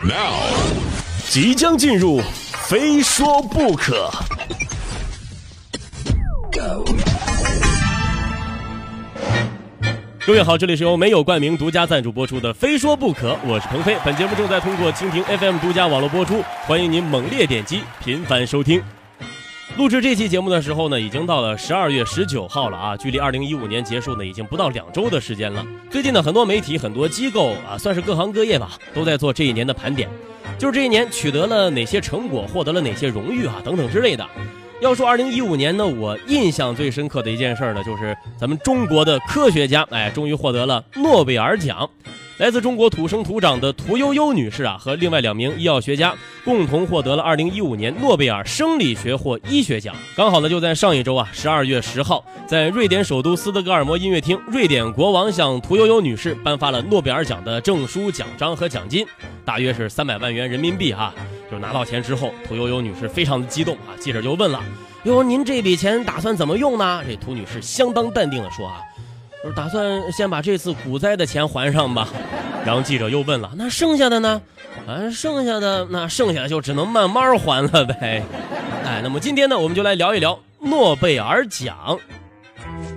[0.00, 0.50] Now，
[1.28, 2.20] 即将进入，
[2.68, 4.10] 非说不可。
[10.24, 13.96] 各位好，这里是由没有冠名独家赞助播出的《非说不可》，我是鹏飞。
[14.04, 18.82] 本节目正在通过蜻蜓 FM 独家网络播出，欢迎您猛烈点击，频繁收听。
[19.78, 25.64] 录制这期节目的时候呢，已经到了十二月十九号了啊，距离二零一五年结束呢，已经不到两周的时间了。
[25.90, 30.10] 最近呢，很多媒体、很多机构啊，算是各行各业吧，都在做这一年的盘点，
[30.58, 34.26] 就是这一年取得了哪些成果，获得了哪些荣誉啊，等等之类的。
[34.82, 41.88] 要说二零一五年呢，我印象最深刻的一件事呢，就是咱们中国的科学家，哎，终于获得了诺贝尔奖。
[42.38, 46.14] 来自中国土生土长的屠呦呦女士啊，和另外两名医药学家
[46.44, 49.94] 共同获得了2015年诺贝尔生理学或医学奖。
[50.16, 59.06] 刚好呢，就在上一周啊，12月10号，在瑞典首都斯德哥尔摩音乐厅，瑞典国王向屠呦呦女士颁发了诺贝尔奖的证书、奖章和奖金，
[59.44, 61.14] 大约是三百万元人民币哈。
[61.50, 64.60] 就拿到钱之后，屠呦呦女士非常的激动啊，记者就问了
[65.04, 68.80] ：“哟，您这笔钱打算怎么用呢？”这屠女士相当淡定的说啊。
[69.42, 72.08] 就是打算先把这次股灾的钱还上吧，
[72.64, 74.40] 然后记者又问了，那剩下的呢？
[74.86, 78.22] 啊，剩下的那剩下的就只能慢慢还了呗。
[78.86, 81.98] 哎，那么今天呢，我们就来聊一聊诺贝尔奖。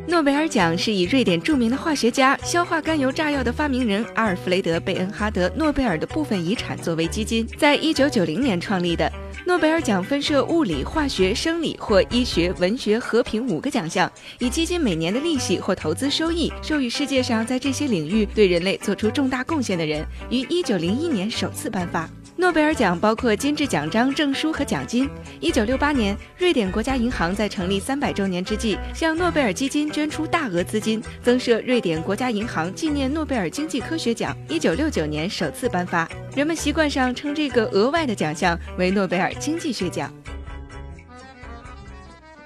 [0.07, 9.11] 诺贝尔奖是以瑞典著名的化学家、硝化甘油炸药的发明人阿尔弗雷德·贝恩哈德·诺贝尔的部分遗产作为基金，在一九九零年创立的。
[9.45, 22.09] 诺贝尔奖分设物理、化学、生理或医学、文学、和平五个奖项，以基金每年的利息或投资收益授予世界上在这些领域对人类做出重大贡献的人，于一九零一年首次颁发。
[22.37, 25.09] 诺贝尔奖包括金质奖章、证书和奖金。
[25.39, 34.35] 一九六八年，瑞典国家银行在成立三百周年之际，向诺贝尔基金捐出大额资金，增设瑞典国家银行纪念诺贝尔经济科学奖。
[34.49, 40.13] 一九六九年首次颁发，人们习惯上称这个额外的奖项为诺贝尔经济学奖。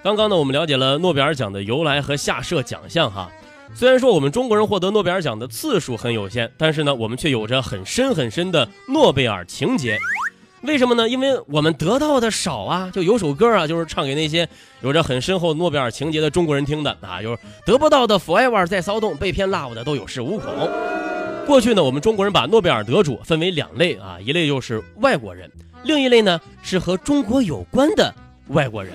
[0.04, 3.30] 刚刚呢，我们了解了诺贝尔奖的由来和下设奖项哈。
[3.74, 9.98] 虽然说我们中国人获得诺贝尔奖的次数很有限，但是呢，我们却有着很深很深的诺贝尔情节。
[10.64, 11.08] 为什么呢？
[11.08, 12.92] 因为我们得到的少啊。
[12.94, 14.50] 就有首歌啊，就是唱给那些
[14.82, 20.52] 有着很深厚诺贝尔情节的中国人听的啊，就是得不到的 forever 在骚动，被骗 love 的都有恃无恐。
[21.48, 25.50] 过去呢，我们中国人把诺贝尔得主分为两类啊，一类就是外国人，
[25.84, 28.14] 另一类呢是和中国有关的
[28.50, 28.92] 外国人。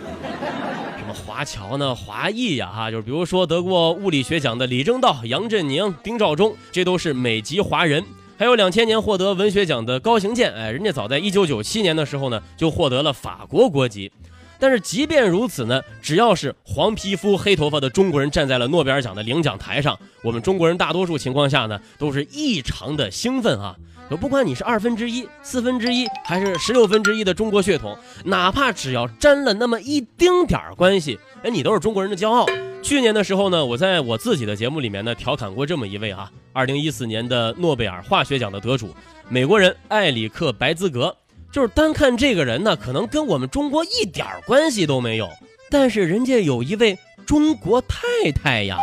[1.14, 8.04] 华侨呢，华裔呀，哈，就是比如说得过物理学奖的李政道、杨振宁、丁肇中，这都是美籍华人。
[8.36, 14.10] 还有两千年获得文学奖的高行健，哎，人家早在一九九七年的时候呢，就获得了法国国籍。
[14.58, 23.76] 但是即便如此呢，只要是黄皮肤、黑头发的中国人站在了诺贝尔奖的领奖台上，我们中国人大多数情况下呢，都是异常的兴奋啊。
[24.10, 32.46] 就不管你是二分之一、四分之一，还是十六分之一的中国血统，哪怕只要沾了那么一丁点儿关系，哎，你都是中国人的骄傲。
[32.82, 38.94] 去年的时候呢，我在我自己的节目里面呢，调侃过这么一位啊，二零一四年的诺贝尔化学奖的得主，
[39.28, 41.16] 美国人埃里克·白兹格。
[41.50, 45.30] 就是单看这个人呢，可能跟我们中国一点关系都没有，
[45.70, 48.76] 但是人家有一位中国太太呀，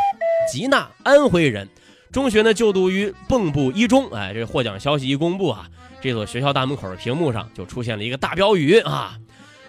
[0.49, 1.67] 吉娜，安徽人。
[2.11, 5.65] 中学呢就读于蚌埠一中，哎，这获奖消息一公布啊，
[6.01, 9.17] 这所学校大门口的屏幕上就出现了一个大标语啊，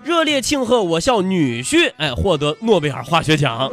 [0.03, 3.71] 热烈庆贺我校女婿哎获得诺贝尔化学奖。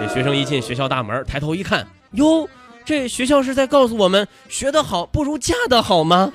[0.00, 2.48] 这学生一进学校大门，抬头一看，哟，
[2.84, 6.32] 这学校是在告诉我们，学得好不如嫁得好吗？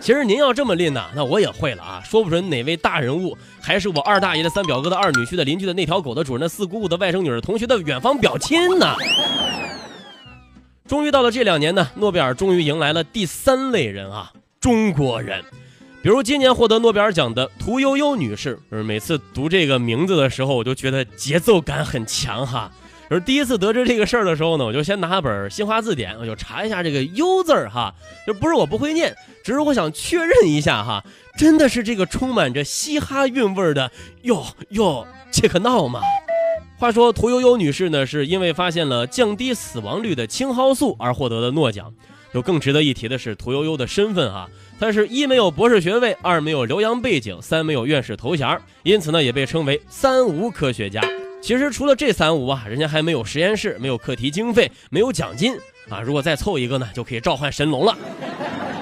[0.00, 8.94] 其实您要这么拎呢，那我也会了啊，说不准哪位大人物还是我二大爷的三表哥的二女婿的邻居的那条狗的主人的四姑姑的外甥女儿同学的远方表亲呢。
[10.88, 15.44] 终于到了这两年呢，诺贝尔终于迎来了第三类人啊，中国人。
[16.00, 22.72] 比如今年获得诺贝尔奖的屠呦呦女士，就是每次读这个名字的时候，我就觉得节奏感很强哈。
[23.10, 27.94] 而第一次得知这个事儿的时候呢，我就先拿本新华字典，我就查一下这个“呦”字儿哈，
[28.26, 31.04] 就不是我不会念，只是我想确认一下哈，
[31.36, 33.90] 真的是这个充满着嘻哈韵味的
[34.22, 36.00] “哟哟切克闹”吗？
[36.78, 41.92] 话说屠呦呦女士呢，是因为发现了降低死亡率的青蒿素而获得的诺奖。
[42.32, 44.48] 有更值得一提的是屠呦呦的身份啊，
[44.78, 51.02] 她是一没有博士学位，二没有留洋背景，三没有院士头衔，因此呢也被称为三无科学家。
[51.42, 55.56] 其实除了这三无啊，人家还没有实验室，没有课题经费，没有奖金
[55.88, 56.00] 啊。
[56.00, 57.98] 如果再凑一个呢，就可以召唤神龙了。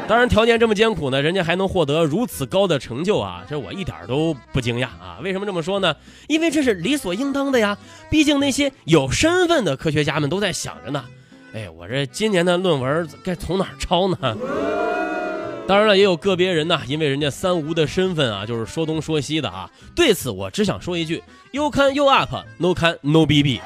[0.08, 5.18] 当然，条件这么艰苦呢，人家还能获得如此高的成就啊，这我一点都不惊讶啊。
[5.20, 5.96] 为什么这么说呢？
[6.28, 7.76] 因为这是理所应当的呀。
[8.08, 11.04] 毕竟那些有身份的科学家们都在想着呢，
[11.52, 14.16] 哎，我这今年的论文该从哪儿抄呢？
[15.66, 19.68] 当然了，也有个别人呢，因为人家三无的身份啊，就是说东说西的啊。
[19.96, 21.20] 对此，我只想说一句
[21.50, 23.60] ：You can you up，no can no bb。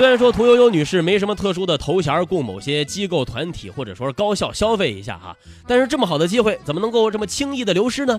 [0.00, 5.36] 虽然说屠呦呦女士没什么特殊的头衔供某些机构团体或者说是高校消费一下哈，
[5.66, 8.18] 但是这么好的机会怎么能够这么轻易的流失呢？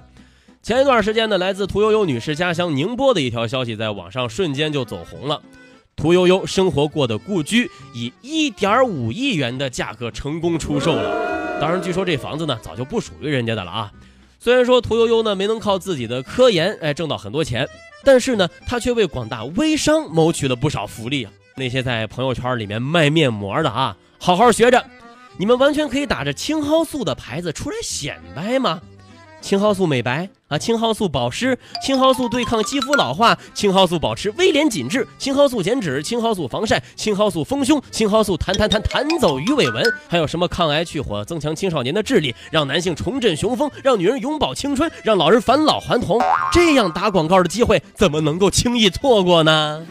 [0.61, 5.41] 前一段时间呢，来自屠呦呦女士家乡宁波的一条消息在网上瞬间就走红了。
[5.95, 11.57] 屠呦呦生活过的故居以一点五亿元的价格成功出售了。
[11.59, 13.91] 当然，据说这房子呢早就不属于人家的了啊。
[14.39, 17.67] 虽然说屠呦呦呢没能靠自己的科研哎挣到很多钱，
[18.03, 21.31] 但是呢她却为广大微商谋取了不少福利啊。
[21.61, 24.83] 那些在朋友圈里面卖面膜的啊，好好学着，
[25.37, 28.81] 你们完全可以打着青蒿素的牌子出来显摆吗？
[29.41, 46.19] 青蒿素美白啊，青蒿素保湿，青蒿素对抗肌肤老化，青蒿素保持微脸紧致，青蒿素减脂，青蒿素防晒，青蒿素丰胸，青蒿素弹弹弹弹走鱼尾纹，还有什么抗癌去火，增强青少年的智力，让男性重振雄风，让女人永葆青春，让老人返老还童，
[46.51, 49.85] 这样打广告的机会怎么能够轻易错过呢？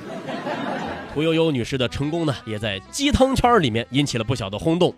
[1.21, 4.95] 屠呦呦女士的成功呢，也在鸡汤圈里面引起了不小的轰动。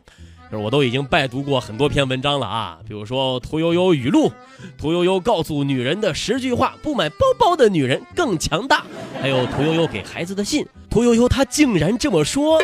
[0.48, 4.30] 就是我都已经拜读过很多篇文章了啊，比如说屠呦呦语录，
[4.78, 8.84] 屠呦呦告诉女人的十句话，不买包包的女人更强大。
[9.20, 12.62] 还有屠呦呦给孩子的信，屠呦呦她竟然这么说。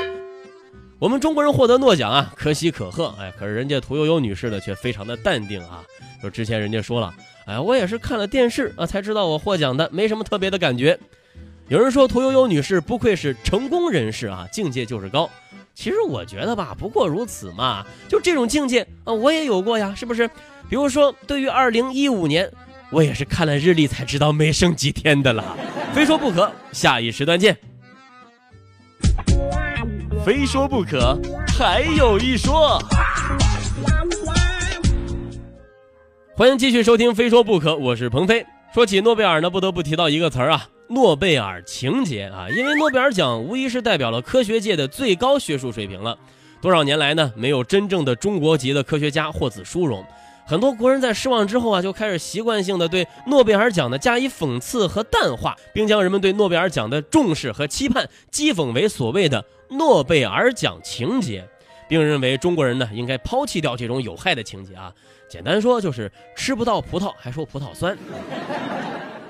[1.01, 3.13] 我们中国人获得诺奖啊，可喜可贺。
[3.19, 5.83] 哎，可是人家屠呦呦女士呢，却非常的淡定啊。
[6.23, 7.13] 就之前人家说了，
[7.47, 10.97] 哎，我也是看了电视啊才知道我获奖的，没什么特别的感觉。
[11.69, 15.29] 有人说屠呦呦女士不愧是成功人士啊，境界就是高。
[15.75, 17.85] 其实我觉得吧，不过如此嘛。
[18.09, 20.27] 就这种境界啊，我也有过呀，是不是？
[20.71, 22.51] 比如说，对于二零一五年，
[22.91, 25.45] 我也是看了日历才知道没剩几天的了。
[25.93, 27.55] 非说不可，下一时段见。
[30.25, 31.21] 非说不可，
[31.59, 32.83] 还有一说。
[36.35, 38.47] 欢迎继续收听《非说不可》，我是鹏飞。
[38.73, 40.67] 说起诺贝尔呢，不得不提到一个词儿啊。
[40.89, 46.19] 诺贝尔情节啊，因为诺贝尔奖无疑是代表了科学界的最高学术水平了。
[46.61, 50.05] 多少年来呢，没有真正的中国籍的科学家获此殊荣。
[50.47, 61.47] 很多国人在失望之后啊，就开始习惯性的对诺贝尔奖呢加以讽刺和淡化，并将人们对诺贝尔奖的重视和期盼讥讽为所谓的诺贝尔奖情节，
[61.87, 64.91] 并认为中国人呢应该抛弃掉这种有害的情节啊。
[65.29, 67.97] 简单说就是吃不到葡萄还说葡萄酸。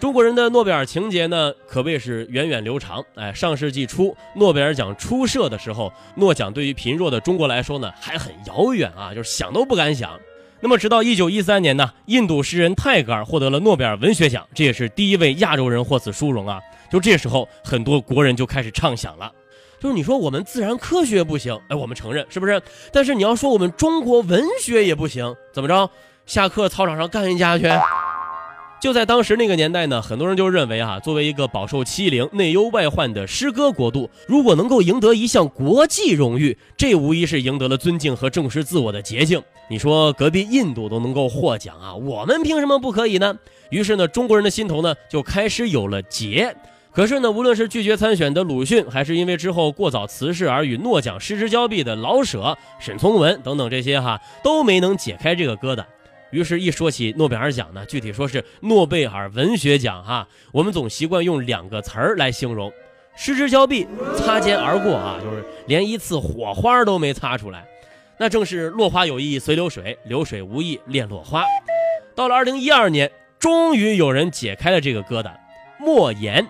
[0.01, 3.05] 中国人的诺贝尔情节呢，可谓是源远流长。
[3.17, 10.19] 哎，上世纪初诺贝尔奖初设的时候，诺奖对于贫弱的中国来说呢，还很遥远啊，就是想都不敢想。
[10.61, 16.61] 那么，直到一九一三年呢，印度诗人泰戈尔获得了诺贝尔文学奖，这也是第一位亚洲人获此殊荣啊。
[16.91, 19.33] 就这时候，很多国人就开始畅想了，
[19.81, 22.63] 就是你说我们自然科学不行，哎，我们承认是不是？
[22.93, 25.91] 但是你要说我们中国文学也不行，怎么着？
[26.25, 27.67] 下课操场上干一架去？
[28.81, 39.43] 就在当时那个年代呢，很多人就认为啊，作为一个饱受欺凌、内忧外患的诗歌国度，如果能够赢得一项国际荣誉，这无疑是赢得了尊敬和正视自我的捷径。
[39.69, 43.37] 你说隔壁印度都能够获奖啊，我们凭什么不可以呢？
[43.71, 46.55] 于是呢，中国人的心头呢就开始有了结。
[46.93, 55.85] 可是呢，无论是拒绝参选的鲁迅，还是因为之后过早辞世而与诺奖失之交臂的老舍、沈从文等等这些哈，都没能解开这个疙瘩。
[56.31, 62.71] 于是，一说起诺贝尔奖呢，具体说是诺贝尔文学奖哈，我们总习惯用两个词儿来形容：
[63.17, 67.67] 失之交臂、擦肩而过啊，就是连一次火花都没擦出来。
[68.19, 71.45] 那正是落花有意随流水，流水无意恋落花。
[72.15, 75.31] 到了二零一二年，终于有人解开了这个疙瘩。
[75.79, 76.45] 莫言，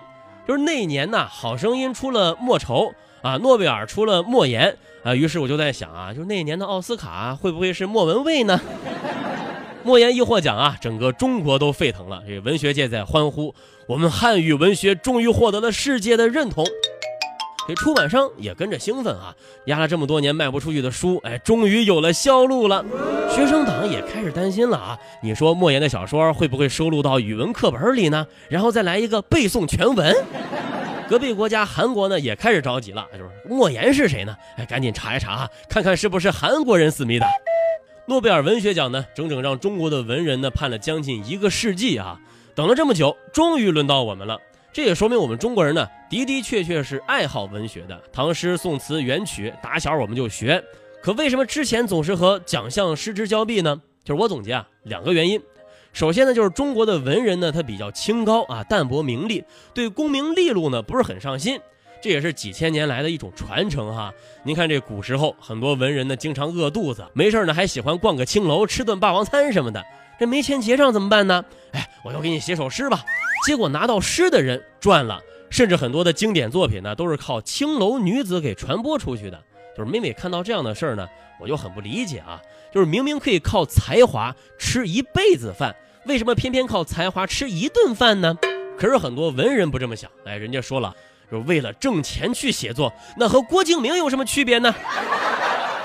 [0.47, 5.13] 就是那年呢，好声音出了莫愁啊，诺贝尔出了莫言啊。
[5.13, 8.59] 于是我就在想啊，就是那年的奥斯卡会不会是莫文蔚呢？
[9.89, 13.55] 莫言一获奖啊，整个中国都沸腾了，这文学界在欢呼，
[13.87, 16.63] 我们汉语文学终于获得了世界的认同。
[17.67, 19.33] 这出版商也跟着兴奋啊，
[19.65, 22.85] 压了这么多年卖不出去的书，哎，终于有了销路了。
[23.31, 28.27] 学生党也开始担心了啊，你说莫言的小说会不会收录到语文课本里呢？
[28.47, 30.15] 然后再来一个背诵全文。
[31.09, 34.37] 隔壁国家韩国呢也开始着急了，就是莫言是谁呢？
[34.55, 37.25] 哎，赶紧查一查啊，看看是不是韩国人思密达。
[38.09, 42.19] 诺贝尔文学奖呢，整整让中国的文人呢盼了将近一个世纪啊，
[42.55, 44.35] 等了这么久，终于轮到我们了。
[44.73, 50.59] 这也说明我们中国人呢的的确确是爱好文学的，唐诗宋词元曲打小我们就学。
[51.03, 53.79] 可为什么之前总是和奖项失之交臂呢？
[54.03, 55.39] 就是我总结啊，两个原因。
[55.93, 61.59] 首先呢，就是中国的文人呢他比较清高啊，淡泊名利，对功名利禄呢不是很上心。
[62.01, 64.13] 这也是几千年来的一种传承哈。
[64.43, 69.83] 您看这古时候很多文人呢，经常饿肚子，没事呢还喜欢逛个青楼，吃顿霸王餐什么的。
[70.19, 71.43] 这没钱结账怎么办呢？
[71.71, 73.03] 哎，我就给你写首诗吧。
[73.45, 79.41] 结果拿到诗的人赚了，甚至很多的经典作品呢，都是靠青楼女子给传播出去的。
[79.77, 81.07] 就是每每看到这样的事儿呢，
[81.39, 82.41] 我就很不理解啊。
[82.73, 85.75] 就是明明可以靠才华吃一辈子饭，
[86.05, 88.37] 为什么偏偏靠才华吃一顿饭呢？
[88.77, 90.93] 可是很多文人不这么想，哎，人家说了，
[91.31, 94.73] 就为了挣钱去写作，那和郭敬明有什么区别呢？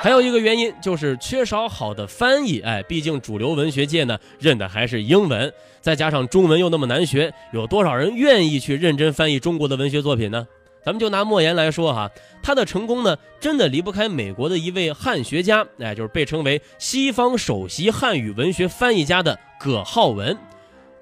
[0.01, 10.47] 还有一个原因就是缺少好的翻译，哎，毕竟主流文学界呢认的还是英文，再加上中文又那么难学，有多少人愿意去认真翻译中国的文学作品呢？
[10.85, 12.11] 咱们就拿莫言来说哈，
[12.43, 20.37] 他的成功呢，真的离不开美国的一位汉学家，哎，就是被称为西方首席汉语文学翻译家的葛浩文。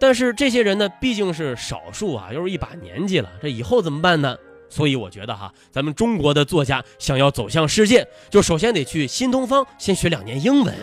[0.02, 4.36] 但是这些人呢，毕竟是少数啊，又是一把年纪了，这以后怎么办呢？
[4.68, 10.74] 所以我觉得哈，咱们中国的作家想要走向世界，就首先得去新东方先学两年英文。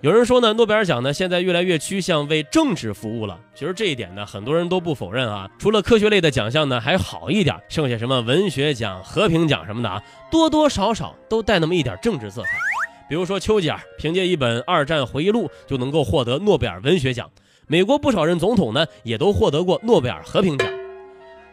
[0.00, 3.38] 有人说呢，诺贝尔奖呢现在越来越趋向为政治服务了。
[3.54, 5.46] 其实这一点呢，很多人都不否认啊。
[5.58, 12.48] 除了科学类的奖项呢还好一点，剩下什么文学奖、和平奖什么的啊，多多少少都带那么一点政治色彩。
[13.06, 17.30] 比如说丘吉尔凭借一本二战回忆录就能够获得诺贝尔文学奖，
[17.68, 20.68] 美国不少任总统呢也都获得过诺贝尔和平奖。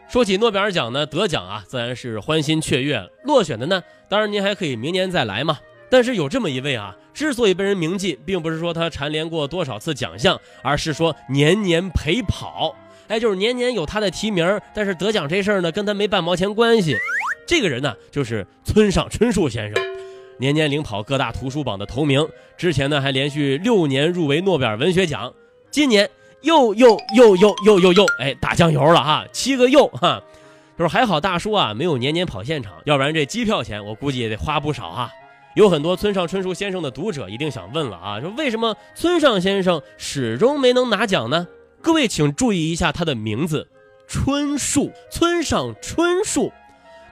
[0.08, 5.58] 说起诺贝尔奖呢，得奖啊自然是欢欣雀跃，落选的呢，当然您还可以明年再来嘛。
[5.90, 12.76] 但是有这么一位啊，之所以被人铭记，并不是说他蝉联过多少次奖项，而是说年年陪跑。
[13.08, 16.96] 哎，就是年年有他的提名，但是得奖这事儿呢，跟他没半毛钱关系。
[17.46, 19.84] 这个人呢，就是村上春树先生，
[20.38, 22.26] 年年领跑各大图书榜的头名。
[22.56, 25.32] 之前呢，还连续六年入围诺贝尔文学奖，
[25.74, 26.08] 今年
[26.42, 30.22] 又又又又又又又，哎，打酱油了哈，七个又哈，
[30.78, 35.10] 就是还好大叔啊，没有年年跑现场，要不然这机票钱我估计也得花不少啊。
[35.56, 41.48] 有很多村上春树先生的读者一定想问了啊，说为什么村上先生始终没能拿奖呢？
[41.82, 43.66] 各位请注意一下他的名字，
[44.06, 46.52] 春树，村上春树。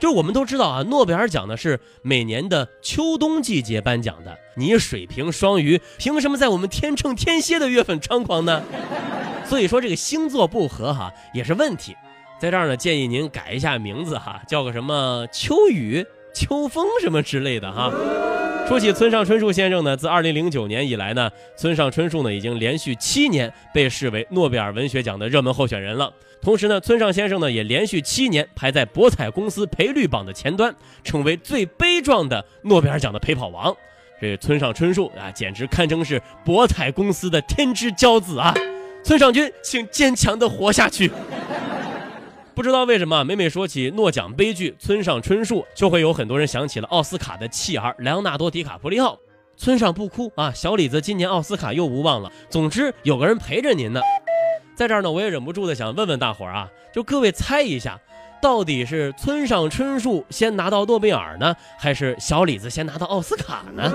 [0.03, 4.37] 就是我们都知道啊，诺贝尔奖呢是每年的秋冬季节颁奖的。
[4.57, 8.65] 你水瓶双鱼，凭什么在我们天秤天蝎的月份猖狂呢？
[9.47, 11.95] 所以说这个星座不合哈也是问题。
[12.41, 16.05] 在这儿呢，建议您改一下名字哈，叫个什么秋雨。
[16.35, 17.93] 秋风什么之类的哈。
[18.67, 26.13] 说起村上春树先生呢，自2009年以来呢，村上春树呢已经连续七年被视为诺贝尔文学奖的热门候选人了。
[26.43, 33.75] 同时呢，村上先生呢也连续七年排在博彩公司赔率榜的前端，成为最悲壮的诺贝尔奖的陪跑王。
[34.21, 38.53] 这村上春树啊，简直堪称是博彩公司的天之骄子啊！
[39.05, 41.11] 村上君，请坚强的活下去。
[42.55, 49.19] 不知道为什么，每每说起诺奖悲剧村上春树，就会有很多人想起了奥斯卡的弃儿莱昂纳多·迪卡普里奥。
[49.57, 52.31] 村上不哭啊，小李子今年奥斯卡又无望了。
[52.51, 54.01] 总之有个人陪着您呢。
[54.75, 58.01] 在这儿呢，我也忍不住的想问问大伙儿啊，就各位猜一下，
[58.41, 63.93] 到底是村上春树先拿到诺贝尔呢，还是小李子先拿到奥斯卡呢？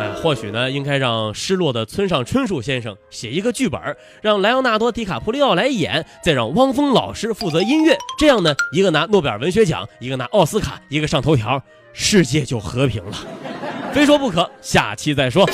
[0.00, 3.78] 哎，或许呢，应该让失落的村上春树先生写一个剧本，
[4.22, 13.16] 让莱昂纳多·迪卡普里奥来演，再让汪峰老师负责音乐，这样呢，一个拿诺贝尔文学奖，一个拿奥斯卡，一个上头条，世界就和平了。
[13.92, 15.46] 非说不可，下期再说。